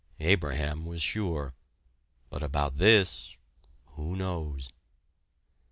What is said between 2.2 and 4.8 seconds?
but about this who knows?